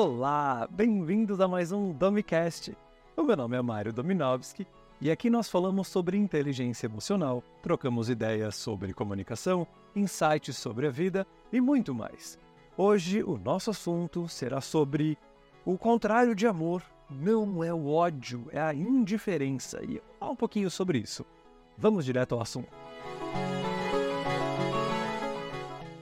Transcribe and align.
Olá, 0.00 0.68
bem-vindos 0.70 1.40
a 1.40 1.48
mais 1.48 1.72
um 1.72 1.92
Domicast. 1.92 2.72
O 3.16 3.24
meu 3.24 3.36
nome 3.36 3.56
é 3.56 3.60
Mário 3.60 3.92
Dominovski 3.92 4.64
e 5.00 5.10
aqui 5.10 5.28
nós 5.28 5.48
falamos 5.48 5.88
sobre 5.88 6.16
inteligência 6.16 6.86
emocional, 6.86 7.42
trocamos 7.60 8.08
ideias 8.08 8.54
sobre 8.54 8.92
comunicação, 8.92 9.66
insights 9.96 10.56
sobre 10.56 10.86
a 10.86 10.90
vida 10.90 11.26
e 11.52 11.60
muito 11.60 11.92
mais. 11.92 12.38
Hoje 12.76 13.24
o 13.24 13.36
nosso 13.38 13.70
assunto 13.70 14.28
será 14.28 14.60
sobre 14.60 15.18
o 15.64 15.76
contrário 15.76 16.32
de 16.32 16.46
amor. 16.46 16.80
Não 17.10 17.64
é 17.64 17.74
o 17.74 17.88
ódio, 17.88 18.46
é 18.52 18.60
a 18.60 18.72
indiferença. 18.72 19.82
E 19.82 20.00
falar 20.20 20.30
um 20.30 20.36
pouquinho 20.36 20.70
sobre 20.70 20.98
isso. 20.98 21.26
Vamos 21.76 22.04
direto 22.04 22.36
ao 22.36 22.40
assunto. 22.40 22.68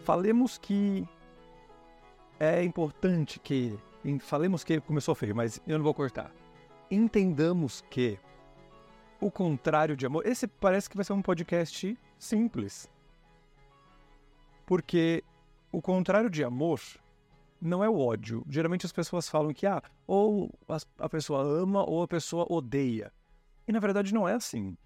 Falemos 0.04 0.58
que 0.58 1.08
é 2.39 2.63
importante 2.63 3.40
que. 3.40 3.76
Falemos 4.20 4.62
que 4.62 4.80
começou 4.80 5.14
feio, 5.14 5.34
mas 5.34 5.60
eu 5.66 5.78
não 5.78 5.84
vou 5.84 5.94
cortar. 5.94 6.32
Entendamos 6.90 7.82
que 7.90 8.18
o 9.20 9.30
contrário 9.30 9.96
de 9.96 10.06
amor. 10.06 10.26
Esse 10.26 10.46
parece 10.46 10.88
que 10.88 10.96
vai 10.96 11.04
ser 11.04 11.12
um 11.12 11.22
podcast 11.22 11.98
simples. 12.18 12.88
Porque 14.64 15.22
o 15.72 15.80
contrário 15.80 16.30
de 16.30 16.44
amor 16.44 16.80
não 17.60 17.82
é 17.82 17.88
o 17.88 17.98
ódio. 17.98 18.44
Geralmente 18.48 18.86
as 18.86 18.92
pessoas 18.92 19.29
falam 19.29 19.52
que 19.52 19.66
ah, 19.66 19.82
ou 20.07 20.50
a 20.98 21.08
pessoa 21.08 21.43
ama 21.43 21.84
ou 21.84 22.02
a 22.02 22.08
pessoa 22.08 22.46
odeia. 22.48 23.12
E 23.66 23.72
na 23.72 23.80
verdade 23.80 24.14
não 24.14 24.29
é 24.29 24.34
assim. 24.34 24.76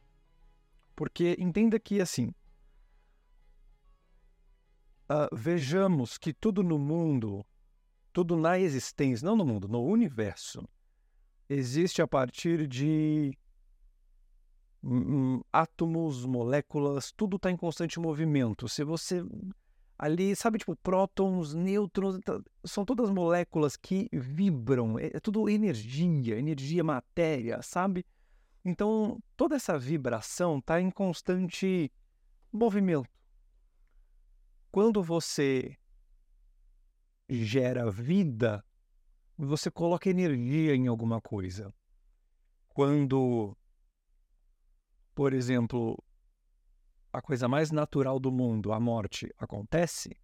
Porque 0.94 1.36
entenda 1.38 1.78
que 1.78 2.00
assim, 2.00 2.32
uh, 5.10 5.34
vejamos 5.34 6.18
que 6.18 6.32
tudo 6.32 6.62
no 6.62 6.78
mundo, 6.78 7.44
tudo 8.12 8.36
na 8.36 8.58
existência, 8.58 9.24
não 9.24 9.36
no 9.36 9.44
mundo, 9.44 9.68
no 9.68 9.82
universo, 9.82 10.68
existe 11.48 12.00
a 12.02 12.06
partir 12.06 12.66
de 12.66 13.36
átomos, 15.52 16.24
moléculas, 16.24 17.12
tudo 17.12 17.36
está 17.36 17.50
em 17.50 17.56
constante 17.56 18.00
movimento. 18.00 18.68
Se 18.68 18.82
você 18.82 19.22
ali, 19.98 20.34
sabe, 20.34 20.58
tipo, 20.58 20.74
prótons, 20.76 21.52
nêutrons, 21.52 22.18
tá, 22.24 22.40
são 22.64 22.84
todas 22.86 23.10
moléculas 23.10 23.76
que 23.76 24.08
vibram, 24.12 24.98
é, 24.98 25.08
é 25.08 25.20
tudo 25.20 25.48
energia, 25.48 26.38
energia, 26.38 26.82
matéria, 26.82 27.60
sabe? 27.60 28.06
Então, 28.64 29.22
toda 29.36 29.56
essa 29.56 29.78
vibração 29.78 30.58
está 30.58 30.80
em 30.80 30.90
constante 30.90 31.92
movimento. 32.50 33.08
Quando 34.72 35.02
você 35.02 35.76
gera 37.30 37.90
vida, 37.90 38.64
você 39.38 39.70
coloca 39.70 40.10
energia 40.10 40.74
em 40.74 40.88
alguma 40.88 41.20
coisa. 41.20 41.72
Quando, 42.68 43.56
por 45.14 45.32
exemplo, 45.32 46.02
a 47.12 47.22
coisa 47.22 47.48
mais 47.48 47.70
natural 47.70 48.18
do 48.18 48.30
mundo, 48.32 48.72
a 48.72 48.80
morte, 48.80 49.32
acontece, 49.38 50.16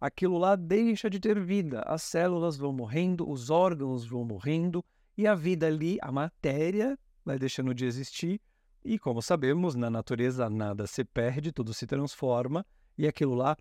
aquilo 0.00 0.38
lá 0.38 0.56
deixa 0.56 1.08
de 1.08 1.20
ter 1.20 1.40
vida. 1.40 1.82
As 1.86 2.02
células 2.02 2.56
vão 2.56 2.72
morrendo, 2.72 3.28
os 3.28 3.50
órgãos 3.50 4.06
vão 4.06 4.24
morrendo 4.24 4.84
e 5.16 5.26
a 5.26 5.34
vida 5.34 5.66
ali, 5.66 5.98
a 6.02 6.12
matéria, 6.12 6.98
vai 7.24 7.38
deixando 7.38 7.74
de 7.74 7.84
existir. 7.84 8.40
E 8.84 8.98
como 8.98 9.20
sabemos, 9.20 9.74
na 9.74 9.90
natureza 9.90 10.48
nada 10.48 10.86
se 10.86 11.04
perde, 11.04 11.50
tudo 11.50 11.74
se 11.74 11.86
transforma 11.86 12.64
e 12.96 13.06
aquilo 13.06 13.34
lá 13.34 13.56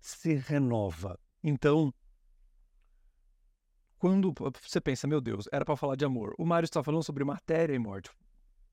se 0.00 0.34
renova. 0.34 1.18
Então, 1.42 1.92
quando 4.04 4.34
você 4.60 4.82
pensa, 4.82 5.06
meu 5.06 5.18
Deus, 5.18 5.48
era 5.50 5.64
para 5.64 5.78
falar 5.78 5.96
de 5.96 6.04
amor, 6.04 6.34
o 6.36 6.44
Mário 6.44 6.66
está 6.66 6.84
falando 6.84 7.02
sobre 7.02 7.24
matéria 7.24 7.74
e 7.74 7.78
morte. 7.78 8.10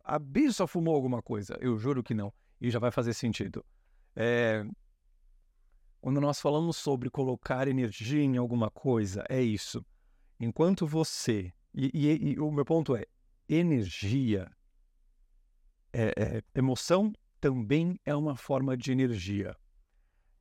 A 0.03 0.19
Bi 0.19 0.51
só 0.51 0.67
fumou 0.67 0.93
alguma 0.93 1.21
coisa? 1.21 1.57
Eu 1.61 1.77
juro 1.77 2.03
que 2.03 2.13
não. 2.13 2.33
E 2.59 2.69
já 2.69 2.79
vai 2.79 2.91
fazer 2.91 3.13
sentido. 3.13 3.65
É... 4.13 4.65
Quando 6.01 6.19
nós 6.19 6.41
falamos 6.41 6.75
sobre 6.75 7.09
colocar 7.09 7.65
energia 7.69 8.21
em 8.21 8.35
alguma 8.35 8.69
coisa, 8.69 9.23
é 9.29 9.41
isso. 9.41 9.85
Enquanto 10.37 10.85
você. 10.85 11.53
E, 11.73 11.89
e, 11.93 12.31
e 12.33 12.37
o 12.37 12.51
meu 12.51 12.65
ponto 12.65 12.93
é: 12.93 13.05
energia, 13.47 14.51
é, 15.93 16.13
é, 16.17 16.43
emoção 16.53 17.13
também 17.39 17.97
é 18.03 18.13
uma 18.13 18.35
forma 18.35 18.75
de 18.75 18.91
energia. 18.91 19.55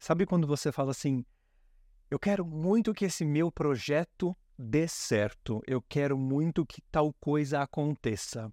Sabe 0.00 0.26
quando 0.26 0.48
você 0.48 0.72
fala 0.72 0.90
assim: 0.90 1.24
eu 2.10 2.18
quero 2.18 2.44
muito 2.44 2.92
que 2.92 3.04
esse 3.04 3.24
meu 3.24 3.52
projeto 3.52 4.36
dê 4.60 4.86
certo, 4.86 5.62
eu 5.66 5.80
quero 5.80 6.18
muito 6.18 6.66
que 6.66 6.82
tal 6.90 7.12
coisa 7.14 7.62
aconteça. 7.62 8.52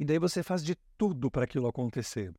E 0.00 0.04
daí 0.04 0.18
você 0.18 0.42
faz 0.42 0.64
de 0.64 0.74
tudo 0.96 1.30
para 1.30 1.44
aquilo 1.44 1.68
acontecer. 1.68 2.32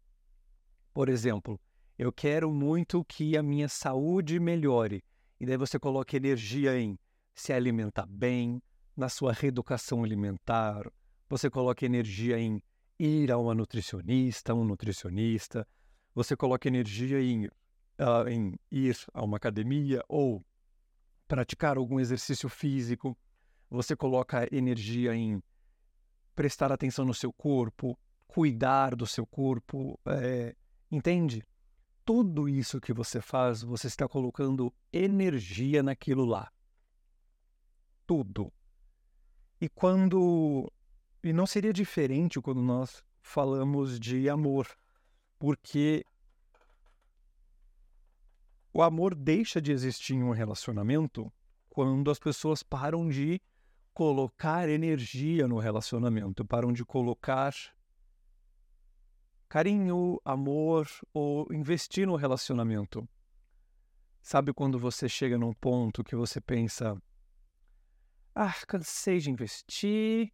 Por 0.93 1.07
exemplo, 1.07 1.59
eu 1.97 2.11
quero 2.11 2.51
muito 2.51 3.05
que 3.05 3.37
a 3.37 3.43
minha 3.43 3.69
saúde 3.69 4.39
melhore. 4.39 5.03
E 5.39 5.45
daí 5.45 5.55
você 5.55 5.77
coloca 5.77 6.17
energia 6.17 6.79
em 6.79 6.97
se 7.35 7.53
alimentar 7.53 8.07
bem, 8.07 8.61
na 8.97 9.07
sua 9.07 9.31
reeducação 9.31 10.03
alimentar, 10.03 10.81
você 11.29 11.49
coloca 11.49 11.85
energia 11.85 12.39
em 12.39 12.61
ir 12.97 13.31
a 13.31 13.37
uma 13.37 13.53
nutricionista, 13.53 14.53
um 14.53 14.65
nutricionista, 14.65 15.65
você 16.13 16.35
coloca 16.35 16.67
energia 16.67 17.21
em 17.21 17.45
uh, 17.45 18.27
em 18.27 18.59
ir 18.71 18.97
a 19.13 19.23
uma 19.23 19.37
academia 19.37 20.03
ou 20.09 20.43
praticar 21.29 21.77
algum 21.77 21.99
exercício 21.99 22.49
físico, 22.49 23.15
você 23.69 23.95
coloca 23.95 24.49
energia 24.51 25.15
em 25.15 25.41
prestar 26.35 26.71
atenção 26.71 27.05
no 27.05 27.13
seu 27.13 27.31
corpo, 27.31 27.97
cuidar 28.27 28.95
do 28.95 29.05
seu 29.05 29.27
corpo, 29.27 29.97
é, 30.07 30.55
entende? 30.91 31.45
Tudo 32.03 32.49
isso 32.49 32.81
que 32.81 32.91
você 32.91 33.21
faz, 33.21 33.61
você 33.61 33.85
está 33.85 34.07
colocando 34.07 34.73
energia 34.91 35.83
naquilo 35.83 36.25
lá. 36.25 36.51
Tudo. 38.07 38.51
E 39.61 39.69
quando. 39.69 40.71
E 41.23 41.31
não 41.31 41.45
seria 41.45 41.71
diferente 41.71 42.41
quando 42.41 42.61
nós 42.61 43.03
falamos 43.21 43.99
de 43.99 44.27
amor, 44.27 44.67
porque 45.37 46.03
o 48.79 48.81
amor 48.81 49.13
deixa 49.13 49.61
de 49.61 49.73
existir 49.73 50.13
em 50.13 50.23
um 50.23 50.31
relacionamento 50.31 51.29
quando 51.67 52.09
as 52.09 52.17
pessoas 52.17 52.63
param 52.63 53.09
de 53.09 53.41
colocar 53.93 54.69
energia 54.69 55.49
no 55.49 55.59
relacionamento, 55.59 56.45
param 56.45 56.71
de 56.71 56.85
colocar 56.85 57.53
carinho, 59.49 60.17
amor 60.23 60.87
ou 61.13 61.45
investir 61.51 62.07
no 62.07 62.15
relacionamento. 62.15 63.05
Sabe 64.21 64.53
quando 64.53 64.79
você 64.79 65.09
chega 65.09 65.37
num 65.37 65.53
ponto 65.53 66.01
que 66.01 66.15
você 66.15 66.39
pensa: 66.39 66.97
ah, 68.33 68.55
cansei 68.65 69.19
de 69.19 69.29
investir. 69.29 70.31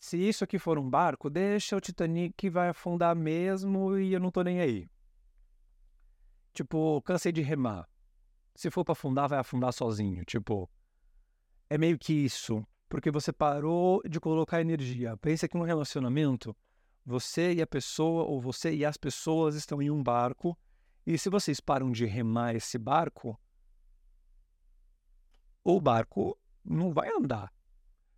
Se 0.00 0.16
isso 0.16 0.42
aqui 0.42 0.58
for 0.58 0.76
um 0.76 0.90
barco, 0.90 1.30
deixa 1.30 1.76
o 1.76 1.80
Titanic 1.80 2.50
vai 2.50 2.70
afundar 2.70 3.14
mesmo 3.14 3.96
e 3.96 4.12
eu 4.12 4.18
não 4.18 4.32
tô 4.32 4.42
nem 4.42 4.60
aí. 4.60 4.88
Tipo, 6.60 7.00
cansei 7.00 7.32
de 7.32 7.40
remar. 7.40 7.88
Se 8.54 8.70
for 8.70 8.84
para 8.84 8.92
afundar, 8.92 9.26
vai 9.30 9.38
afundar 9.38 9.72
sozinho. 9.72 10.22
Tipo, 10.26 10.68
é 11.70 11.78
meio 11.78 11.98
que 11.98 12.12
isso. 12.12 12.62
Porque 12.86 13.10
você 13.10 13.32
parou 13.32 14.02
de 14.06 14.20
colocar 14.20 14.60
energia. 14.60 15.16
Pensa 15.16 15.48
que 15.48 15.56
um 15.56 15.62
relacionamento, 15.62 16.54
você 17.02 17.54
e 17.54 17.62
a 17.62 17.66
pessoa, 17.66 18.24
ou 18.24 18.38
você 18.42 18.74
e 18.74 18.84
as 18.84 18.98
pessoas 18.98 19.54
estão 19.54 19.80
em 19.80 19.90
um 19.90 20.02
barco. 20.02 20.54
E 21.06 21.16
se 21.16 21.30
vocês 21.30 21.60
param 21.60 21.90
de 21.90 22.04
remar 22.04 22.54
esse 22.54 22.76
barco, 22.76 23.40
o 25.64 25.80
barco 25.80 26.38
não 26.62 26.92
vai 26.92 27.08
andar. 27.08 27.50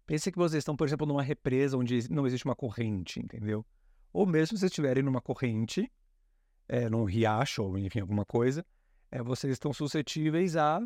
Pensa 0.05 0.33
que 0.33 0.39
vocês 0.39 0.63
estão, 0.63 0.75
por 0.75 0.89
exemplo, 0.89 1.07
numa 1.07 1.23
represa 1.23 1.79
onde 1.79 2.11
não 2.11 2.27
existe 2.27 2.45
uma 2.45 2.57
corrente, 2.57 3.21
entendeu? 3.21 3.65
Ou 4.13 4.27
mesmo 4.27 4.59
se 4.59 4.67
estiverem 4.67 5.05
numa 5.05 5.21
corrente 5.21 5.89
é, 6.69 6.89
num 6.89 7.05
riacho 7.05 7.63
ou 7.63 7.79
enfim 7.79 8.01
alguma 8.01 8.25
coisa, 8.25 8.65
é, 9.11 9.23
vocês 9.23 9.53
estão 9.53 9.73
suscetíveis 9.73 10.57
a 10.57 10.81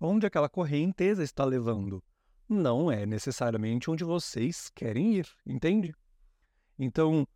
onde 0.00 0.26
aquela 0.26 0.48
correnteza 0.48 1.22
está 1.22 1.44
levando. 1.44 2.02
Não 2.48 2.90
é 2.90 3.04
necessariamente 3.04 3.90
onde 3.90 4.04
vocês 4.04 4.70
querem 4.74 5.16
ir, 5.16 5.28
entende? 5.44 5.94
Então, 6.78 7.26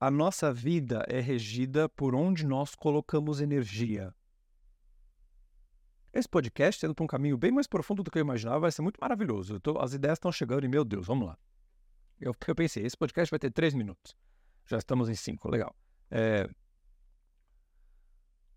a 0.00 0.10
nossa 0.10 0.52
vida 0.52 1.04
é 1.08 1.20
regida 1.20 1.88
por 1.88 2.14
onde 2.14 2.46
nós 2.46 2.74
colocamos 2.74 3.40
energia. 3.40 4.14
Esse 6.12 6.28
podcast 6.28 6.84
indo 6.84 6.94
para 6.94 7.04
um 7.04 7.06
caminho 7.06 7.38
bem 7.38 7.50
mais 7.50 7.66
profundo 7.66 8.02
do 8.02 8.10
que 8.10 8.18
eu 8.18 8.22
imaginava, 8.22 8.60
vai 8.60 8.72
ser 8.72 8.82
muito 8.82 8.98
maravilhoso. 9.00 9.58
Tô, 9.60 9.78
as 9.78 9.94
ideias 9.94 10.16
estão 10.16 10.30
chegando 10.30 10.64
e, 10.64 10.68
meu 10.68 10.84
Deus, 10.84 11.06
vamos 11.06 11.26
lá. 11.26 11.38
Eu, 12.20 12.34
eu 12.46 12.54
pensei, 12.54 12.84
esse 12.84 12.96
podcast 12.96 13.30
vai 13.30 13.38
ter 13.38 13.50
três 13.50 13.74
minutos. 13.74 14.16
Já 14.66 14.78
estamos 14.78 15.08
em 15.08 15.14
cinco, 15.14 15.50
legal. 15.50 15.74
É, 16.14 16.46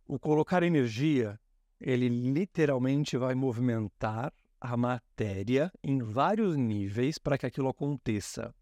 o 0.05 0.19
colocar 0.19 0.61
energia, 0.61 1.39
ele 1.79 2.09
literalmente 2.09 3.15
vai 3.15 3.33
movimentar 3.33 4.33
a 4.59 4.75
matéria 4.75 5.71
em 5.81 5.99
vários 5.99 6.57
níveis 6.57 7.17
para 7.17 7.37
que 7.37 7.45
aquilo 7.45 7.69
aconteça. 7.69 8.53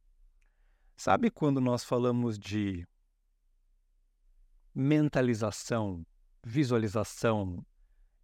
Sabe 0.95 1.31
quando 1.31 1.59
nós 1.59 1.83
falamos 1.83 2.37
de 2.37 2.85
mentalização, 4.75 6.05
visualização, 6.43 7.65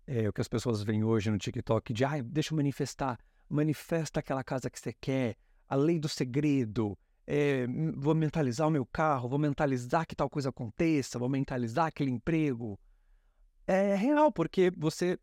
é, 0.06 0.30
o 0.30 0.34
que 0.34 0.42
as 0.42 0.48
pessoas 0.48 0.84
veem 0.84 1.04
hoje 1.04 1.32
no 1.32 1.40
TikTok 1.40 1.92
de, 1.94 2.06
ah, 2.06 2.22
deixa 2.22 2.54
eu 2.54 2.58
manifestar, 2.58 3.18
manifesta 3.50 4.20
aquela 4.20 4.44
casa 4.44 4.70
que 4.70 4.80
você 4.80 4.94
quer, 4.94 5.36
a 5.68 5.76
lei 5.76 5.98
do 5.98 6.08
segredo, 6.08 6.96
é, 7.32 7.68
vou 7.96 8.16
mentalizar 8.16 8.68
o 8.68 8.72
meu 8.72 8.84
carro, 8.88 9.30
vou 9.30 9.38
mentalizar 9.38 10.08
que 10.08 10.16
tal 10.16 10.28
coisa 10.28 10.50
aconteça, 10.50 11.20
vou 11.20 11.30
mentalizar 11.30 11.86
aquele 11.86 12.10
emprego. 12.10 12.80
É 13.68 13.94
real, 13.94 14.32
porque 14.32 14.72
você 14.76 15.20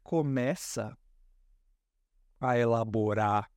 começa 0.00 0.96
a 2.40 2.56
elaborar 2.56 3.50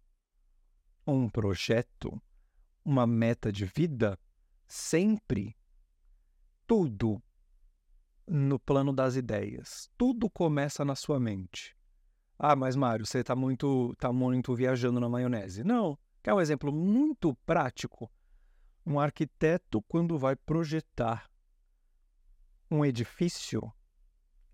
um 1.05 1.29
projeto, 1.29 2.19
uma 2.83 3.05
meta 3.05 3.51
de 3.51 3.63
vida, 3.63 4.17
sempre 4.65 5.55
tudo 6.65 7.21
no 8.27 8.57
plano 8.57 8.91
das 8.91 9.15
ideias. 9.15 9.87
Tudo 9.95 10.31
começa 10.31 10.83
na 10.83 10.95
sua 10.95 11.19
mente. 11.19 11.77
Ah, 12.39 12.55
mas 12.55 12.75
Mário, 12.75 13.05
você 13.05 13.19
está 13.19 13.35
muito, 13.35 13.93
tá 13.99 14.11
muito 14.11 14.55
viajando 14.55 14.99
na 14.99 15.07
maionese. 15.07 15.63
Não. 15.63 15.95
Quer 16.23 16.33
um 16.33 16.39
exemplo 16.39 16.71
muito 16.71 17.35
prático? 17.45 18.09
Um 18.85 18.97
arquiteto, 18.97 19.81
quando 19.81 20.17
vai 20.17 20.37
projetar 20.37 21.29
um 22.71 22.83
edifício, 22.85 23.71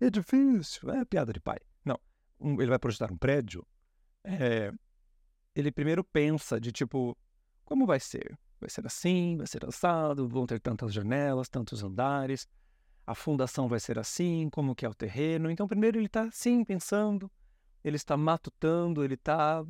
edifício, 0.00 0.90
é 0.90 1.04
piada 1.04 1.32
de 1.32 1.40
pai. 1.40 1.58
Não, 1.84 1.98
um, 2.40 2.60
ele 2.60 2.70
vai 2.70 2.78
projetar 2.78 3.12
um 3.12 3.16
prédio. 3.16 3.64
É, 4.24 4.72
ele 5.54 5.70
primeiro 5.70 6.02
pensa 6.02 6.60
de 6.60 6.72
tipo, 6.72 7.16
como 7.64 7.86
vai 7.86 8.00
ser? 8.00 8.36
Vai 8.60 8.68
ser 8.68 8.84
assim, 8.84 9.36
vai 9.36 9.46
ser 9.46 9.64
assado, 9.64 10.28
vão 10.28 10.46
ter 10.46 10.60
tantas 10.60 10.92
janelas, 10.92 11.48
tantos 11.48 11.82
andares, 11.84 12.48
a 13.06 13.14
fundação 13.14 13.68
vai 13.68 13.78
ser 13.80 13.98
assim, 13.98 14.50
como 14.50 14.74
que 14.74 14.84
é 14.84 14.88
o 14.88 14.94
terreno. 14.94 15.50
Então, 15.50 15.68
primeiro 15.68 15.98
ele 15.98 16.06
está 16.06 16.28
sim 16.32 16.64
pensando, 16.64 17.30
ele 17.82 17.96
está 17.96 18.16
matutando, 18.16 19.04
ele 19.04 19.14
está 19.14 19.64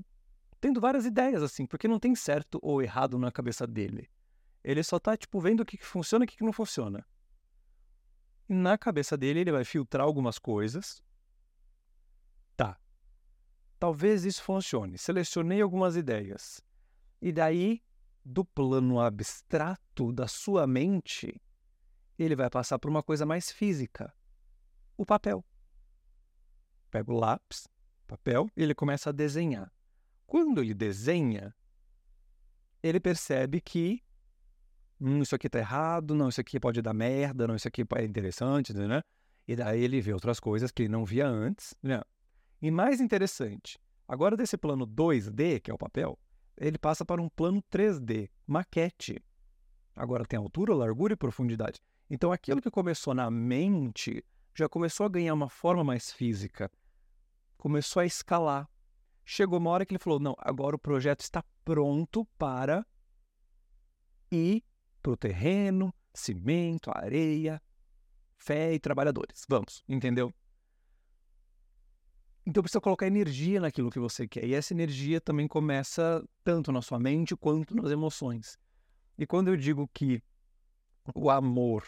tendo 0.60 0.80
várias 0.80 1.06
ideias 1.06 1.42
assim, 1.42 1.66
porque 1.66 1.88
não 1.88 1.98
tem 1.98 2.14
certo 2.14 2.58
ou 2.62 2.82
errado 2.82 3.18
na 3.18 3.32
cabeça 3.32 3.66
dele. 3.66 4.08
Ele 4.62 4.82
só 4.82 4.98
está 4.98 5.16
tipo 5.16 5.40
vendo 5.40 5.60
o 5.60 5.64
que, 5.64 5.78
que 5.78 5.86
funciona 5.86 6.24
e 6.24 6.26
o 6.26 6.28
que, 6.28 6.36
que 6.36 6.44
não 6.44 6.52
funciona. 6.52 7.06
E 8.48 8.52
na 8.52 8.76
cabeça 8.76 9.16
dele 9.16 9.40
ele 9.40 9.52
vai 9.52 9.64
filtrar 9.64 10.04
algumas 10.04 10.38
coisas. 10.38 11.02
Tá. 12.56 12.78
Talvez 13.78 14.24
isso 14.24 14.42
funcione. 14.42 14.98
Selecionei 14.98 15.62
algumas 15.62 15.96
ideias. 15.96 16.62
E 17.22 17.32
daí 17.32 17.82
do 18.24 18.44
plano 18.44 19.00
abstrato 19.00 20.12
da 20.12 20.28
sua 20.28 20.66
mente, 20.66 21.40
ele 22.18 22.36
vai 22.36 22.50
passar 22.50 22.78
por 22.78 22.90
uma 22.90 23.02
coisa 23.02 23.24
mais 23.24 23.50
física: 23.50 24.14
o 24.96 25.06
papel. 25.06 25.44
Pega 26.90 27.10
o 27.12 27.16
lápis, 27.16 27.68
papel, 28.06 28.50
e 28.56 28.62
ele 28.62 28.74
começa 28.74 29.10
a 29.10 29.12
desenhar. 29.12 29.72
Quando 30.30 30.62
ele 30.62 30.72
desenha, 30.72 31.52
ele 32.80 33.00
percebe 33.00 33.60
que 33.60 34.00
hum, 35.00 35.22
isso 35.22 35.34
aqui 35.34 35.48
está 35.48 35.58
errado, 35.58 36.14
não, 36.14 36.28
isso 36.28 36.40
aqui 36.40 36.60
pode 36.60 36.80
dar 36.80 36.94
merda, 36.94 37.48
não, 37.48 37.56
isso 37.56 37.66
aqui 37.66 37.84
é 37.96 38.04
interessante, 38.04 38.72
né? 38.72 39.02
E 39.48 39.56
daí 39.56 39.82
ele 39.82 40.00
vê 40.00 40.14
outras 40.14 40.38
coisas 40.38 40.70
que 40.70 40.82
ele 40.82 40.88
não 40.88 41.04
via 41.04 41.26
antes, 41.26 41.74
né? 41.82 42.00
E 42.62 42.70
mais 42.70 43.00
interessante, 43.00 43.76
agora 44.06 44.36
desse 44.36 44.56
plano 44.56 44.86
2D, 44.86 45.58
que 45.58 45.68
é 45.68 45.74
o 45.74 45.78
papel, 45.78 46.16
ele 46.56 46.78
passa 46.78 47.04
para 47.04 47.20
um 47.20 47.28
plano 47.28 47.60
3D, 47.68 48.30
maquete. 48.46 49.20
Agora 49.96 50.24
tem 50.24 50.38
altura, 50.38 50.72
largura 50.76 51.14
e 51.14 51.16
profundidade. 51.16 51.80
Então 52.08 52.30
aquilo 52.30 52.62
que 52.62 52.70
começou 52.70 53.14
na 53.14 53.28
mente 53.32 54.24
já 54.54 54.68
começou 54.68 55.06
a 55.06 55.08
ganhar 55.08 55.34
uma 55.34 55.48
forma 55.48 55.82
mais 55.82 56.12
física. 56.12 56.70
Começou 57.58 57.98
a 57.98 58.06
escalar. 58.06 58.70
Chegou 59.32 59.60
uma 59.60 59.70
hora 59.70 59.86
que 59.86 59.92
ele 59.92 60.02
falou: 60.02 60.18
não, 60.18 60.34
agora 60.38 60.74
o 60.74 60.78
projeto 60.78 61.20
está 61.20 61.44
pronto 61.64 62.24
para 62.36 62.84
ir 64.28 64.64
para 65.00 65.12
o 65.12 65.16
terreno, 65.16 65.94
cimento, 66.12 66.90
areia, 66.92 67.62
fé 68.36 68.74
e 68.74 68.80
trabalhadores. 68.80 69.46
Vamos, 69.48 69.84
entendeu? 69.88 70.34
Então 72.44 72.60
precisa 72.60 72.80
colocar 72.80 73.06
energia 73.06 73.60
naquilo 73.60 73.88
que 73.88 74.00
você 74.00 74.26
quer. 74.26 74.44
E 74.44 74.52
essa 74.52 74.74
energia 74.74 75.20
também 75.20 75.46
começa 75.46 76.28
tanto 76.42 76.72
na 76.72 76.82
sua 76.82 76.98
mente 76.98 77.36
quanto 77.36 77.72
nas 77.76 77.92
emoções. 77.92 78.58
E 79.16 79.24
quando 79.24 79.46
eu 79.46 79.56
digo 79.56 79.88
que 79.94 80.20
o 81.14 81.30
amor, 81.30 81.86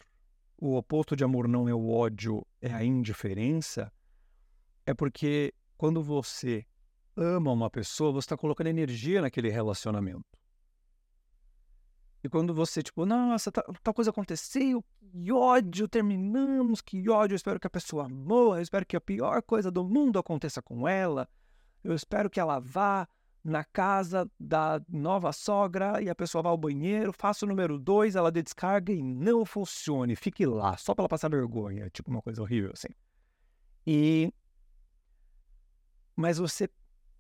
o 0.57 0.77
oposto 0.77 1.17
de 1.17 1.25
amor 1.25 1.49
não 1.49 1.69
é 1.69 1.75
o 1.75 1.91
ódio, 1.91 2.47
é 2.61 2.73
a 2.73 2.85
indiferença, 2.85 3.93
é 4.87 4.95
porque 4.95 5.53
quando 5.77 6.01
você 6.05 6.65
ama 7.17 7.53
uma 7.53 7.71
pessoa, 7.71 8.13
você 8.13 8.27
está 8.27 8.37
colocando 8.37 8.69
energia 8.69 9.21
naquele 9.21 9.51
relacionamento. 9.51 10.25
E 12.25 12.29
quando 12.29 12.55
você, 12.55 12.83
tipo, 12.83 13.05
nossa, 13.05 13.51
tal, 13.51 13.95
coisa 13.95 14.11
aconteceu, 14.11 14.85
que 15.01 15.33
ódio, 15.33 15.89
terminamos, 15.89 16.81
que 16.81 17.09
ódio, 17.11 17.35
eu 17.35 17.37
espero 17.37 17.59
que 17.59 17.67
a 17.67 17.71
pessoa 17.71 18.09
morra, 18.09 18.59
eu 18.59 18.63
espero 18.63 18.87
que 18.87 18.97
a 18.97 19.01
pior 19.01 19.43
coisa 19.43 19.71
do 19.71 19.85
mundo 19.85 20.19
aconteça 20.19 20.63
com 20.63 20.87
ela, 20.87 21.29
eu 21.83 21.93
espero 21.93 22.31
que 22.31 22.39
ela 22.39 22.61
vá 22.61 23.09
na 23.45 23.65
casa 23.65 24.31
da 24.39 24.81
nova 24.89 25.33
sogra 25.33 26.01
e 26.01 26.09
a 26.09 26.15
pessoa 26.15 26.43
vá 26.43 26.51
ao 26.51 26.57
banheiro, 26.57 27.13
faça 27.13 27.45
o 27.45 27.49
número 27.49 27.77
dois, 27.77 28.15
ela 28.15 28.31
dê 28.31 28.41
descarga 28.41 28.93
e 28.93 29.03
não 29.03 29.45
funcione, 29.45 30.15
fique 30.15 30.47
lá, 30.47 30.77
só 30.77 30.95
para 30.95 31.03
ela 31.03 31.09
passar 31.09 31.29
vergonha, 31.29 31.91
tipo 31.91 32.09
uma 32.09 32.23
coisa 32.23 32.41
horrível 32.41 32.71
assim. 32.73 32.89
E. 33.85 34.33
Mas 36.15 36.39
você, 36.39 36.71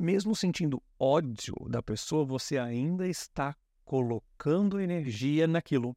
mesmo 0.02 0.34
sentindo 0.34 0.82
ódio 0.98 1.54
da 1.68 1.80
pessoa, 1.80 2.24
você 2.24 2.58
ainda 2.58 3.06
está 3.06 3.56
colocando 3.84 4.80
energia 4.80 5.46
naquilo. 5.46 5.96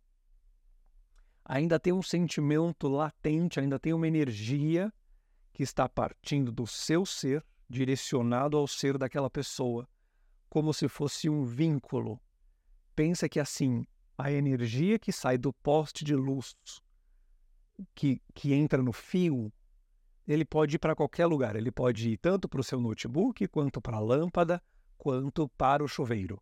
Ainda 1.43 1.79
tem 1.79 1.91
um 1.91 2.03
sentimento 2.03 2.87
latente, 2.87 3.59
ainda 3.59 3.79
tem 3.79 3.93
uma 3.93 4.07
energia 4.07 4.93
que 5.51 5.63
está 5.63 5.89
partindo 5.89 6.51
do 6.51 6.67
seu 6.67 7.03
ser, 7.03 7.43
direcionado 7.67 8.57
ao 8.57 8.67
ser 8.67 8.95
daquela 8.95 9.29
pessoa, 9.29 9.89
como 10.47 10.71
se 10.71 10.87
fosse 10.87 11.27
um 11.27 11.43
vínculo. 11.43 12.21
Pensa 12.95 13.27
que 13.27 13.39
assim, 13.39 13.87
a 14.15 14.31
energia 14.31 14.99
que 14.99 15.11
sai 15.11 15.35
do 15.35 15.51
poste 15.51 16.05
de 16.05 16.13
luz, 16.15 16.55
que, 17.95 18.21
que 18.35 18.53
entra 18.53 18.83
no 18.83 18.93
fio, 18.93 19.51
ele 20.27 20.45
pode 20.45 20.75
ir 20.75 20.79
para 20.79 20.95
qualquer 20.95 21.25
lugar. 21.25 21.55
Ele 21.55 21.71
pode 21.71 22.09
ir 22.09 22.17
tanto 22.17 22.47
para 22.49 22.59
o 22.59 22.63
seu 22.63 22.79
notebook, 22.79 23.47
quanto 23.47 23.81
para 23.81 23.97
a 23.97 23.99
lâmpada, 23.99 24.61
quanto 24.97 25.47
para 25.49 25.83
o 25.83 25.87
chuveiro 25.87 26.41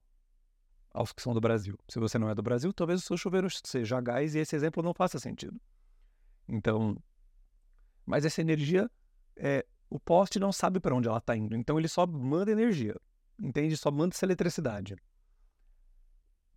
aos 0.94 1.12
que 1.12 1.22
são 1.22 1.34
do 1.34 1.42
Brasil. 1.42 1.78
Se 1.90 2.00
você 2.00 2.20
não 2.20 2.30
é 2.30 2.36
do 2.36 2.44
Brasil, 2.44 2.72
talvez 2.72 3.02
o 3.02 3.06
seu 3.06 3.18
chuveiro 3.18 3.48
seja 3.66 4.00
gás 4.00 4.36
e 4.36 4.40
esse 4.40 4.56
exemplo 4.56 4.84
não 4.84 4.94
faça 4.94 5.20
sentido. 5.20 5.60
Então, 6.48 6.96
mas 8.06 8.26
essa 8.26 8.42
energia, 8.42 8.90
é, 9.36 9.66
o 9.90 10.00
poste 10.00 10.40
não 10.40 10.52
sabe 10.52 10.80
para 10.80 10.96
onde 10.96 11.08
ela 11.08 11.18
está 11.18 11.36
indo, 11.36 11.56
então 11.56 11.80
ele 11.80 11.88
só 11.88 12.06
manda 12.06 12.52
energia, 12.52 12.96
entende? 13.40 13.76
Só 13.76 13.90
manda 13.90 14.14
essa 14.14 14.26
eletricidade. 14.26 14.96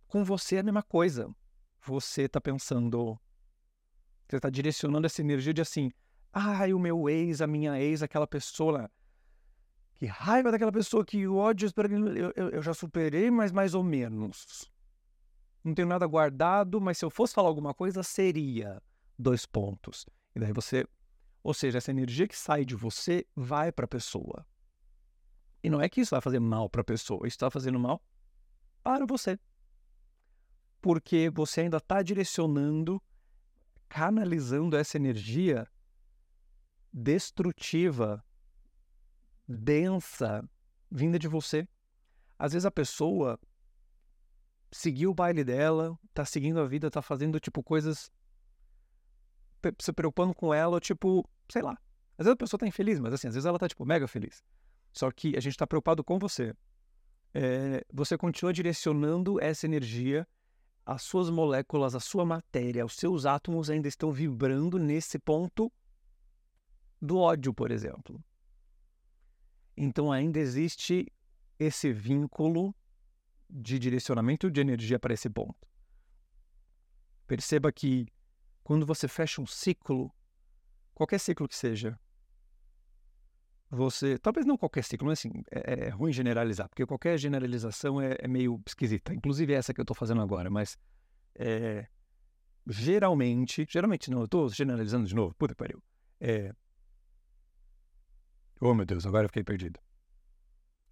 Com 0.07 0.23
você 0.23 0.57
é 0.57 0.59
a 0.59 0.63
mesma 0.63 0.83
coisa. 0.83 1.29
Você 1.81 2.23
está 2.23 2.39
pensando, 2.39 3.19
você 4.27 4.37
está 4.37 4.49
direcionando 4.49 5.05
essa 5.05 5.21
energia 5.21 5.53
de 5.53 5.61
assim, 5.61 5.91
ai, 6.37 6.73
o 6.73 6.79
meu 6.79 7.09
ex, 7.09 7.41
a 7.41 7.47
minha 7.47 7.79
ex, 7.79 8.03
aquela 8.03 8.27
pessoa 8.27 8.89
que 9.95 10.05
raiva 10.05 10.51
daquela 10.51 10.71
pessoa, 10.71 11.03
que 11.03 11.27
ódio, 11.27 11.69
eu, 12.15 12.31
eu, 12.35 12.49
eu 12.49 12.61
já 12.61 12.73
superei, 12.73 13.31
mas 13.31 13.51
mais 13.51 13.73
ou 13.73 13.83
menos. 13.83 14.71
Não 15.63 15.73
tenho 15.73 15.87
nada 15.87 16.05
guardado, 16.05 16.79
mas 16.79 16.99
se 16.99 17.05
eu 17.05 17.09
fosse 17.09 17.33
falar 17.33 17.49
alguma 17.49 17.73
coisa, 17.73 18.03
seria 18.03 18.81
dois 19.17 19.45
pontos. 19.45 20.05
E 20.35 20.39
daí 20.39 20.53
você. 20.53 20.85
Ou 21.43 21.53
seja, 21.53 21.79
essa 21.79 21.91
energia 21.91 22.27
que 22.27 22.37
sai 22.37 22.63
de 22.63 22.75
você 22.75 23.25
vai 23.35 23.71
para 23.71 23.85
a 23.85 23.87
pessoa. 23.87 24.45
E 25.63 25.69
não 25.69 25.81
é 25.81 25.89
que 25.89 26.01
isso 26.01 26.11
vai 26.11 26.21
fazer 26.21 26.39
mal 26.39 26.69
para 26.69 26.81
a 26.81 26.85
pessoa, 26.85 27.27
isso 27.27 27.35
está 27.35 27.49
fazendo 27.49 27.79
mal 27.79 28.01
para 28.83 29.05
você. 29.05 29.39
Porque 30.79 31.29
você 31.31 31.61
ainda 31.61 31.77
está 31.77 32.03
direcionando, 32.03 33.01
canalizando 33.89 34.77
essa 34.77 34.97
energia 34.97 35.67
destrutiva 36.97 38.23
densa 39.47 40.43
vinda 40.89 41.19
de 41.19 41.27
você. 41.27 41.67
Às 42.39 42.53
vezes 42.53 42.65
a 42.65 42.71
pessoa 42.71 43.39
seguiu 44.71 45.11
o 45.11 45.13
baile 45.13 45.43
dela, 45.43 45.97
tá 46.13 46.25
seguindo 46.25 46.59
a 46.59 46.65
vida, 46.65 46.89
tá 46.89 47.01
fazendo 47.01 47.39
tipo 47.39 47.61
coisas 47.61 48.11
se 49.79 49.93
preocupando 49.93 50.33
com 50.33 50.53
ela, 50.53 50.79
tipo, 50.79 51.27
sei 51.51 51.61
lá. 51.61 51.77
Às 52.17 52.25
vezes 52.25 52.33
a 52.33 52.37
pessoa 52.37 52.59
tá 52.59 52.67
infeliz, 52.67 52.99
mas 52.99 53.13
assim, 53.13 53.27
às 53.27 53.35
vezes 53.35 53.45
ela 53.45 53.59
tá 53.59 53.67
tipo 53.67 53.85
mega 53.85 54.07
feliz. 54.07 54.43
Só 54.91 55.11
que 55.11 55.37
a 55.37 55.39
gente 55.39 55.53
está 55.53 55.67
preocupado 55.67 56.03
com 56.03 56.17
você. 56.17 56.55
É, 57.33 57.85
você 57.93 58.17
continua 58.17 58.51
direcionando 58.51 59.39
essa 59.39 59.67
energia, 59.67 60.27
as 60.83 61.03
suas 61.03 61.29
moléculas, 61.29 61.93
a 61.93 61.99
sua 61.99 62.25
matéria, 62.25 62.85
os 62.85 62.95
seus 62.95 63.25
átomos 63.25 63.69
ainda 63.69 63.87
estão 63.87 64.11
vibrando 64.11 64.79
nesse 64.79 65.19
ponto 65.19 65.71
do 67.01 67.17
ódio, 67.17 67.53
por 67.53 67.71
exemplo. 67.71 68.23
Então 69.75 70.11
ainda 70.11 70.39
existe 70.39 71.11
esse 71.59 71.91
vínculo 71.91 72.75
de 73.49 73.79
direcionamento 73.79 74.49
de 74.49 74.59
energia 74.59 74.99
para 74.99 75.13
esse 75.13 75.29
ponto. 75.29 75.67
Perceba 77.25 77.71
que 77.71 78.07
quando 78.63 78.85
você 78.85 79.07
fecha 79.07 79.41
um 79.41 79.45
ciclo, 79.45 80.11
qualquer 80.93 81.19
ciclo 81.19 81.47
que 81.47 81.55
seja, 81.55 81.99
você. 83.69 84.17
Talvez 84.17 84.45
não 84.45 84.57
qualquer 84.57 84.83
ciclo, 84.83 85.07
mas 85.07 85.19
assim, 85.19 85.31
é, 85.51 85.85
é 85.85 85.89
ruim 85.89 86.11
generalizar, 86.11 86.69
porque 86.69 86.85
qualquer 86.85 87.17
generalização 87.17 88.01
é, 88.01 88.15
é, 88.19 88.27
meio 88.27 88.61
esquisita. 88.65 89.13
Inclusive 89.13 89.53
essa 89.53 89.73
que 89.73 89.79
eu 89.79 89.83
estou 89.83 89.95
fazendo 89.95 90.21
agora, 90.21 90.49
mas. 90.49 90.77
É, 91.35 91.87
geralmente. 92.65 93.67
Geralmente 93.69 94.09
não, 94.09 94.19
eu 94.19 94.25
estou 94.25 94.49
generalizando 94.49 95.07
de 95.07 95.15
novo, 95.15 95.35
puta 95.35 95.53
que 95.53 95.57
pariu. 95.57 95.81
É, 96.19 96.53
oh 98.59 98.73
meu 98.73 98.85
Deus, 98.85 99.05
agora 99.05 99.25
eu 99.25 99.29
fiquei 99.29 99.43
perdido. 99.43 99.79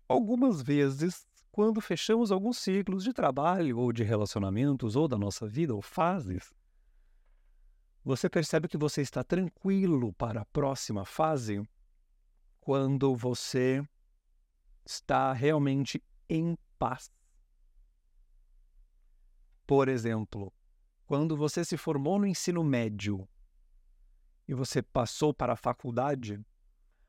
Algumas 0.08 0.62
vezes, 0.62 1.26
quando 1.52 1.82
fechamos 1.82 2.32
alguns 2.32 2.58
ciclos 2.58 3.04
de 3.04 3.14
trabalho 3.14 3.80
ou 3.80 3.92
de 3.92 4.04
relacionamentos 4.04 4.96
ou 4.96 5.08
da 5.08 5.18
nossa 5.18 5.48
vida 5.48 5.74
ou 5.74 5.82
fases, 5.82 6.54
você 8.04 8.30
percebe 8.30 8.68
que 8.68 8.78
você 8.78 9.02
está 9.02 9.24
tranquilo 9.24 10.14
para 10.14 10.42
a 10.42 10.46
próxima 10.46 11.06
fase 11.06 11.68
quando 12.62 13.16
você 13.16 13.84
está 14.86 15.34
realmente 15.34 16.04
em 16.30 16.56
paz. 16.78 17.12
Por 19.66 19.88
exemplo, 19.88 20.54
quando 21.08 21.36
você 21.36 21.66
se 21.66 21.78
formou 21.78 22.20
no 22.20 22.28
ensino 22.28 22.64
médio 22.64 23.28
e 24.48 24.54
você 24.54 24.84
passou 24.84 25.34
para 25.34 25.54
a 25.54 25.58
faculdade, 25.58 26.40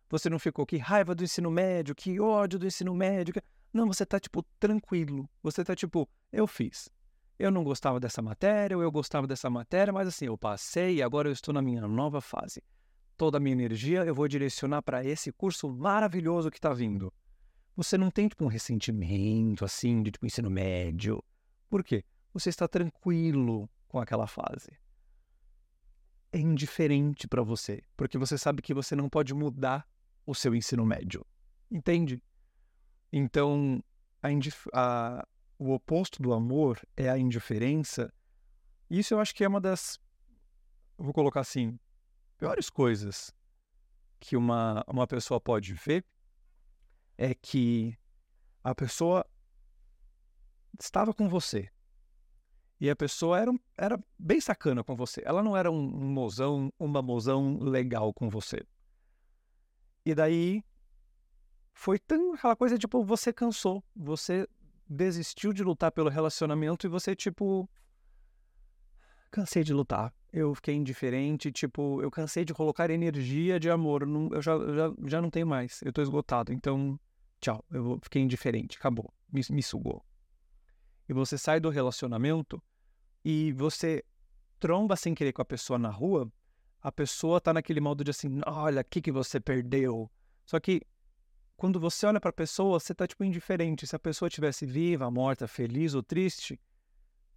você 0.08 0.30
não 0.30 0.38
ficou 0.38 0.64
que 0.66 0.76
raiva 0.76 1.14
do 1.14 1.24
ensino 1.24 1.50
médio, 1.50 1.94
que 1.94 2.20
ódio 2.20 2.58
do 2.58 2.66
ensino 2.66 2.94
médio. 2.94 3.34
Não, 3.72 3.86
você 3.86 4.04
está 4.04 4.20
tipo 4.20 4.42
tranquilo. 4.58 5.28
Você 5.42 5.62
está 5.62 5.74
tipo, 5.74 6.08
eu 6.32 6.46
fiz. 6.46 6.88
Eu 7.38 7.50
não 7.50 7.62
gostava 7.64 8.00
dessa 8.00 8.22
matéria, 8.22 8.76
ou 8.76 8.82
eu 8.82 8.90
gostava 8.90 9.26
dessa 9.26 9.50
matéria, 9.50 9.92
mas 9.92 10.08
assim, 10.08 10.26
eu 10.26 10.38
passei 10.38 10.96
e 10.96 11.02
agora 11.02 11.28
eu 11.28 11.32
estou 11.32 11.52
na 11.52 11.60
minha 11.60 11.86
nova 11.86 12.20
fase 12.20 12.62
toda 13.16 13.38
a 13.38 13.40
minha 13.40 13.54
energia 13.54 14.04
eu 14.04 14.14
vou 14.14 14.28
direcionar 14.28 14.82
para 14.82 15.04
esse 15.04 15.32
curso 15.32 15.68
maravilhoso 15.68 16.50
que 16.50 16.58
está 16.58 16.72
vindo. 16.72 17.12
Você 17.74 17.98
não 17.98 18.10
tem 18.10 18.28
tipo 18.28 18.44
um 18.44 18.48
ressentimento 18.48 19.64
assim 19.64 20.02
de 20.02 20.10
tipo 20.10 20.26
ensino 20.26 20.50
médio. 20.50 21.22
Por 21.68 21.82
quê? 21.82 22.04
Você 22.32 22.50
está 22.50 22.68
tranquilo 22.68 23.68
com 23.88 23.98
aquela 23.98 24.26
fase. 24.26 24.70
É 26.32 26.38
indiferente 26.38 27.26
para 27.26 27.42
você, 27.42 27.82
porque 27.96 28.18
você 28.18 28.36
sabe 28.36 28.62
que 28.62 28.74
você 28.74 28.94
não 28.94 29.08
pode 29.08 29.32
mudar 29.34 29.86
o 30.26 30.34
seu 30.34 30.54
ensino 30.54 30.84
médio. 30.84 31.24
Entende? 31.70 32.22
Então, 33.12 33.82
a, 34.22 34.28
a, 34.74 35.28
o 35.58 35.72
oposto 35.72 36.20
do 36.20 36.32
amor 36.32 36.80
é 36.96 37.08
a 37.08 37.16
indiferença. 37.16 38.12
Isso 38.90 39.14
eu 39.14 39.20
acho 39.20 39.34
que 39.34 39.44
é 39.44 39.48
uma 39.48 39.60
das. 39.60 39.98
Vou 40.98 41.12
colocar 41.12 41.40
assim: 41.40 41.78
piores 42.36 42.68
coisas 42.68 43.32
que 44.18 44.36
uma, 44.36 44.84
uma 44.88 45.06
pessoa 45.06 45.40
pode 45.40 45.72
ver 45.72 46.04
é 47.16 47.34
que 47.34 47.96
a 48.62 48.74
pessoa 48.74 49.24
estava 50.78 51.14
com 51.14 51.28
você 51.28 51.70
e 52.80 52.90
a 52.90 52.96
pessoa 52.96 53.38
era, 53.38 53.52
era 53.76 53.98
bem 54.18 54.40
sacana 54.40 54.84
com 54.84 54.94
você. 54.94 55.22
Ela 55.24 55.42
não 55.42 55.56
era 55.56 55.70
um, 55.70 55.78
um 55.78 56.08
mozão, 56.08 56.72
uma 56.78 57.00
mozão 57.00 57.58
legal 57.58 58.12
com 58.12 58.28
você. 58.28 58.62
E 60.06 60.14
daí 60.14 60.64
foi 61.74 61.98
tão 61.98 62.32
aquela 62.32 62.56
coisa 62.56 62.78
tipo, 62.78 63.04
você 63.04 63.32
cansou, 63.32 63.84
você 63.94 64.48
desistiu 64.88 65.52
de 65.52 65.62
lutar 65.62 65.92
pelo 65.92 66.08
relacionamento 66.08 66.86
e 66.86 66.88
você 66.88 67.14
tipo 67.14 67.68
cansei 69.30 69.62
de 69.62 69.74
lutar 69.74 70.14
eu 70.36 70.54
fiquei 70.54 70.74
indiferente, 70.74 71.50
tipo, 71.50 72.02
eu 72.02 72.10
cansei 72.10 72.44
de 72.44 72.52
colocar 72.52 72.90
energia 72.90 73.58
de 73.58 73.70
amor, 73.70 74.06
não, 74.06 74.28
eu, 74.32 74.42
já, 74.42 74.52
já, 74.58 74.92
já 75.06 75.22
não 75.22 75.30
tenho 75.30 75.46
mais, 75.46 75.80
eu 75.82 75.90
tô 75.90 76.02
esgotado, 76.02 76.52
então, 76.52 77.00
tchau, 77.40 77.64
eu 77.70 77.98
fiquei 78.02 78.20
indiferente, 78.20 78.76
acabou, 78.76 79.10
me, 79.32 79.40
me 79.48 79.62
sugou. 79.62 80.04
E 81.08 81.14
você 81.14 81.38
sai 81.38 81.58
do 81.58 81.70
relacionamento 81.70 82.62
e 83.24 83.50
você 83.52 84.04
tromba 84.60 84.94
sem 84.94 85.14
querer 85.14 85.32
com 85.32 85.40
a 85.40 85.44
pessoa 85.44 85.78
na 85.78 85.88
rua, 85.88 86.30
a 86.86 86.92
pessoa 86.92 87.40
tá 87.40 87.52
naquele 87.52 87.80
modo 87.80 88.04
de 88.04 88.12
assim, 88.12 88.40
olha, 88.46 88.80
o 88.80 88.84
que, 88.84 89.02
que 89.02 89.10
você 89.10 89.40
perdeu? 89.40 90.08
Só 90.44 90.60
que 90.60 90.82
quando 91.56 91.80
você 91.80 92.06
olha 92.06 92.20
para 92.20 92.30
a 92.30 92.32
pessoa, 92.32 92.78
você 92.78 92.94
tá 92.94 93.08
tipo 93.08 93.24
indiferente. 93.24 93.88
Se 93.88 93.96
a 93.96 93.98
pessoa 93.98 94.30
tivesse 94.30 94.64
viva, 94.64 95.10
morta, 95.10 95.48
feliz 95.48 95.94
ou 95.94 96.02
triste, 96.04 96.60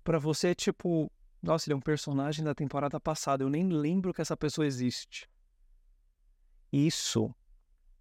para 0.03 0.19
você 0.19 0.49
é 0.49 0.53
tipo, 0.53 1.11
nossa, 1.41 1.67
ele 1.67 1.73
é 1.73 1.77
um 1.77 1.81
personagem 1.81 2.45
da 2.45 2.53
temporada 2.53 2.99
passada. 2.99 3.43
Eu 3.43 3.49
nem 3.49 3.67
lembro 3.67 4.13
que 4.13 4.21
essa 4.21 4.37
pessoa 4.37 4.67
existe. 4.67 5.27
Isso, 6.71 7.33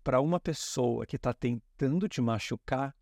para 0.05 0.21
uma 0.21 0.39
pessoa 0.39 1.07
que 1.07 1.17
está 1.17 1.33
tentando 1.33 2.07
te 2.11 2.21
machucar, 2.21 2.95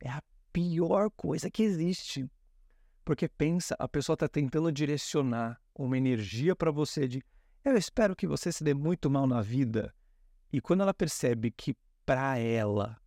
é 0.00 0.08
a 0.08 0.22
pior 0.50 1.10
coisa 1.10 1.50
que 1.50 1.62
existe. 1.62 2.26
Porque 3.04 3.28
pensa, 3.28 3.76
a 3.78 3.86
pessoa 3.86 4.14
está 4.14 4.28
tentando 4.28 4.72
direcionar 4.72 5.60
uma 5.74 5.98
energia 5.98 6.56
para 6.56 6.70
você 6.70 7.06
de 7.06 7.22
eu 7.64 7.76
espero 7.76 8.16
que 8.16 8.26
você 8.26 8.50
se 8.52 8.64
dê 8.64 8.74
muito 8.74 9.10
mal 9.10 9.26
na 9.26 9.40
vida. 9.40 9.94
E 10.52 10.60
quando 10.60 10.82
ela 10.82 10.94
percebe 10.94 11.50
que 11.50 11.76
para 12.04 12.38
ela. 12.38 13.00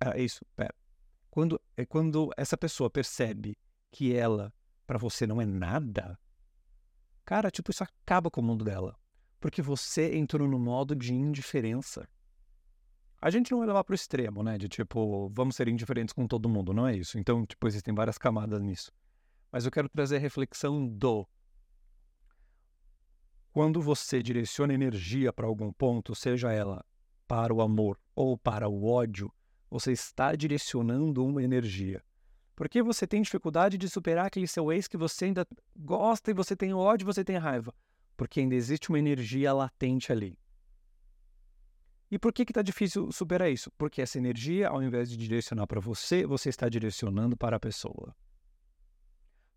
É 0.00 0.20
isso, 0.22 0.44
pera. 0.54 0.74
Quando, 1.30 1.60
é 1.76 1.84
quando 1.84 2.30
essa 2.36 2.56
pessoa 2.56 2.88
percebe 2.88 3.56
que 3.90 4.14
ela 4.14 4.52
para 4.86 4.98
você 4.98 5.26
não 5.26 5.40
é 5.40 5.44
nada, 5.44 6.18
cara, 7.24 7.50
tipo, 7.50 7.70
isso 7.70 7.82
acaba 7.82 8.30
com 8.30 8.40
o 8.40 8.44
mundo 8.44 8.64
dela. 8.64 8.96
Porque 9.40 9.60
você 9.60 10.16
entrou 10.16 10.48
no 10.48 10.58
modo 10.58 10.94
de 10.94 11.12
indiferença. 11.12 12.08
A 13.20 13.30
gente 13.30 13.50
não 13.50 13.58
vai 13.58 13.66
levar 13.66 13.84
pro 13.84 13.94
extremo, 13.94 14.42
né? 14.42 14.56
De 14.56 14.68
tipo, 14.68 15.28
vamos 15.30 15.56
ser 15.56 15.68
indiferentes 15.68 16.12
com 16.12 16.26
todo 16.26 16.48
mundo, 16.48 16.72
não 16.72 16.86
é 16.86 16.96
isso. 16.96 17.18
Então, 17.18 17.44
tipo, 17.44 17.66
existem 17.66 17.94
várias 17.94 18.16
camadas 18.16 18.62
nisso. 18.62 18.92
Mas 19.50 19.64
eu 19.64 19.70
quero 19.70 19.88
trazer 19.88 20.16
a 20.16 20.20
reflexão 20.20 20.86
do. 20.86 21.26
Quando 23.56 23.80
você 23.80 24.22
direciona 24.22 24.74
energia 24.74 25.32
para 25.32 25.46
algum 25.46 25.72
ponto, 25.72 26.14
seja 26.14 26.52
ela 26.52 26.84
para 27.26 27.54
o 27.54 27.62
amor 27.62 27.98
ou 28.14 28.36
para 28.36 28.68
o 28.68 28.84
ódio, 28.84 29.32
você 29.70 29.92
está 29.92 30.36
direcionando 30.36 31.24
uma 31.24 31.42
energia. 31.42 32.04
Por 32.54 32.68
que 32.68 32.82
você 32.82 33.06
tem 33.06 33.22
dificuldade 33.22 33.78
de 33.78 33.88
superar 33.88 34.26
aquele 34.26 34.46
seu 34.46 34.70
ex 34.70 34.86
que 34.86 34.98
você 34.98 35.24
ainda 35.24 35.46
gosta 35.74 36.30
e 36.30 36.34
você 36.34 36.54
tem 36.54 36.74
ódio, 36.74 37.06
você 37.06 37.24
tem 37.24 37.38
raiva? 37.38 37.74
Porque 38.14 38.40
ainda 38.40 38.54
existe 38.54 38.90
uma 38.90 38.98
energia 38.98 39.54
latente 39.54 40.12
ali. 40.12 40.38
E 42.10 42.18
por 42.18 42.34
que 42.34 42.42
está 42.42 42.60
difícil 42.60 43.10
superar 43.10 43.50
isso? 43.50 43.70
Porque 43.78 44.02
essa 44.02 44.18
energia, 44.18 44.68
ao 44.68 44.82
invés 44.82 45.08
de 45.08 45.16
direcionar 45.16 45.66
para 45.66 45.80
você, 45.80 46.26
você 46.26 46.50
está 46.50 46.68
direcionando 46.68 47.34
para 47.38 47.56
a 47.56 47.60
pessoa. 47.60 48.14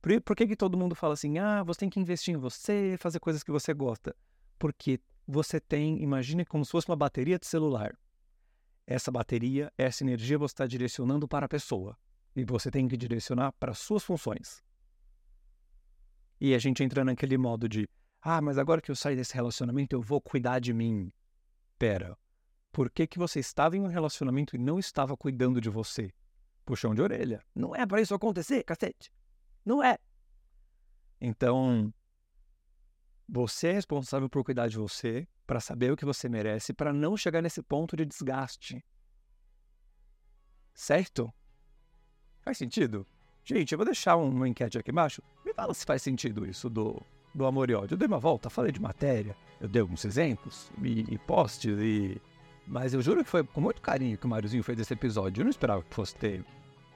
Por, 0.01 0.22
por 0.22 0.36
que, 0.36 0.48
que 0.48 0.56
todo 0.56 0.77
mundo 0.77 0.96
fala 0.96 1.13
assim, 1.13 1.38
ah, 1.38 1.63
você 1.63 1.82
tem 1.82 1.89
que 1.89 2.00
investir 2.00 2.34
em 2.34 2.38
você, 2.38 2.96
fazer 3.00 3.20
coisas 3.20 3.44
que 3.44 3.51
você 3.51 3.74
gosta? 3.74 4.15
Porque 4.58 5.00
você 5.27 5.60
tem, 5.60 6.01
imagine 6.01 6.46
como 6.46 6.63
se 6.63 6.72
fosse 6.72 6.89
uma 6.89 6.96
bateria 6.96 7.38
de 7.38 7.46
celular. 7.46 7.98
Essa 8.88 9.12
bateria, 9.12 9.72
essa 9.77 10.03
energia 10.03 10.38
você 10.38 10.53
está 10.53 10.65
direcionando 10.65 11.27
para 11.27 11.46
a 11.46 11.50
pessoa 11.50 11.98
e 12.36 12.44
você 12.44 12.72
tem 12.72 12.88
que 12.88 12.98
direcionar 12.98 13.51
para 13.53 13.74
suas 13.74 14.03
funções. 14.03 14.63
E 16.39 16.56
a 16.56 16.58
gente 16.58 16.82
entra 16.82 17.03
naquele 17.03 17.38
modo 17.38 17.68
de, 17.68 17.88
ah, 18.22 18.41
mas 18.41 18.58
agora 18.58 18.82
que 18.82 18.89
eu 18.89 18.96
saio 18.96 19.18
desse 19.18 19.34
relacionamento 19.36 19.96
eu 19.96 20.01
vou 20.01 20.22
cuidar 20.22 20.60
de 20.60 20.74
mim. 20.74 21.12
Pera, 21.77 22.18
por 22.72 22.89
que, 22.89 23.06
que 23.06 23.20
você 23.20 23.39
estava 23.39 23.75
em 23.75 23.82
um 23.82 23.88
relacionamento 23.88 24.56
e 24.56 24.60
não 24.60 24.79
estava 24.79 25.18
cuidando 25.18 25.60
de 25.60 25.70
você? 25.70 26.12
Puxão 26.65 26.96
de 26.96 27.01
orelha. 27.01 27.44
Não 27.53 27.75
é 27.75 27.86
para 27.86 28.01
isso 28.01 28.15
acontecer, 28.15 28.63
cacete. 28.63 29.12
Não 29.69 29.83
é. 29.83 29.99
Então, 31.21 31.93
você 33.27 33.67
é 33.67 33.73
responsável 33.73 34.27
por 34.27 34.43
cuidar 34.43 34.67
de 34.67 34.77
você, 34.77 35.27
para 35.45 35.59
saber 35.59 35.91
o 35.91 35.95
que 35.95 36.05
você 36.05 36.27
merece, 36.27 36.73
para 36.73 36.91
não 36.91 37.15
chegar 37.15 37.39
nesse 37.39 37.61
ponto 37.61 37.95
de 37.95 38.03
desgaste. 38.03 38.83
Certo? 40.73 41.31
Faz 42.41 42.57
sentido? 42.57 43.05
Gente, 43.45 43.71
eu 43.71 43.77
vou 43.77 43.85
deixar 43.85 44.15
uma 44.15 44.49
enquete 44.49 44.79
aqui 44.79 44.89
embaixo. 44.89 45.21
Me 45.45 45.53
fala 45.53 45.71
se 45.75 45.85
faz 45.85 46.01
sentido 46.01 46.47
isso 46.47 46.67
do, 46.67 46.99
do 47.35 47.45
amor 47.45 47.69
e 47.69 47.75
ódio. 47.75 47.93
Eu 47.93 47.99
dei 47.99 48.07
uma 48.07 48.17
volta, 48.17 48.49
falei 48.49 48.71
de 48.71 48.81
matéria, 48.81 49.38
eu 49.61 49.67
dei 49.67 49.83
alguns 49.83 50.03
exemplos, 50.03 50.71
e, 50.81 51.01
e 51.13 51.17
posts, 51.19 51.77
e 51.77 52.19
Mas 52.65 52.95
eu 52.95 53.03
juro 53.03 53.23
que 53.23 53.29
foi 53.29 53.43
com 53.43 53.61
muito 53.61 53.83
carinho 53.83 54.17
que 54.17 54.25
o 54.25 54.29
Máriozinho 54.29 54.63
fez 54.63 54.79
esse 54.79 54.93
episódio. 54.95 55.41
Eu 55.41 55.45
não 55.45 55.51
esperava 55.51 55.83
que 55.83 55.93
fosse 55.93 56.15
ter 56.15 56.43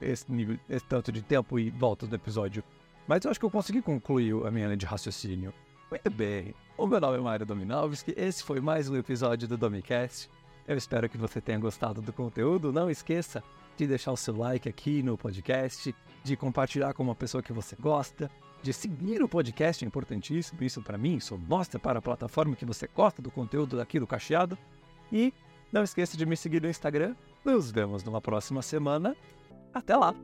esse 0.00 0.30
nível, 0.30 0.58
esse 0.68 0.84
tanto 0.84 1.10
de 1.10 1.22
tempo 1.22 1.58
e 1.58 1.70
voltas 1.70 2.08
do 2.08 2.16
episódio. 2.16 2.62
Mas 3.06 3.24
eu 3.24 3.30
acho 3.30 3.38
que 3.38 3.46
eu 3.46 3.50
consegui 3.50 3.82
concluir 3.82 4.34
a 4.46 4.50
minha 4.50 4.66
linha 4.66 4.76
de 4.76 4.86
raciocínio. 4.86 5.52
Muito 5.90 6.10
bem. 6.10 6.54
O 6.76 6.86
meu 6.86 7.00
nome 7.00 7.18
é 7.18 7.20
Mário 7.20 7.46
Dominovski. 7.46 8.14
Esse 8.16 8.42
foi 8.42 8.60
mais 8.60 8.88
um 8.88 8.96
episódio 8.96 9.46
do 9.46 9.56
Domicast. 9.56 10.30
Eu 10.66 10.76
espero 10.76 11.08
que 11.08 11.18
você 11.18 11.40
tenha 11.40 11.58
gostado 11.58 12.00
do 12.00 12.12
conteúdo. 12.12 12.72
Não 12.72 12.90
esqueça 12.90 13.42
de 13.76 13.86
deixar 13.86 14.12
o 14.12 14.16
seu 14.16 14.36
like 14.36 14.68
aqui 14.68 15.02
no 15.02 15.18
podcast, 15.18 15.94
de 16.22 16.36
compartilhar 16.36 16.94
com 16.94 17.02
uma 17.02 17.14
pessoa 17.14 17.42
que 17.42 17.52
você 17.52 17.76
gosta, 17.76 18.30
de 18.62 18.72
seguir 18.72 19.22
o 19.22 19.28
podcast, 19.28 19.84
é 19.84 19.86
importantíssimo. 19.86 20.62
Isso 20.64 20.80
para 20.80 20.96
mim, 20.96 21.16
isso 21.16 21.36
mostra 21.36 21.78
para 21.78 21.98
a 21.98 22.02
plataforma 22.02 22.56
que 22.56 22.64
você 22.64 22.88
gosta 22.88 23.20
do 23.20 23.30
conteúdo 23.30 23.76
daqui 23.76 24.00
do 24.00 24.06
Cacheado. 24.06 24.56
E 25.12 25.34
não 25.70 25.82
esqueça 25.82 26.16
de 26.16 26.24
me 26.24 26.36
seguir 26.36 26.62
no 26.62 26.68
Instagram. 26.68 27.14
Nos 27.44 27.70
vemos 27.70 28.02
numa 28.02 28.20
próxima 28.20 28.62
semana. 28.62 29.14
Até 29.74 29.96
lá! 29.96 30.14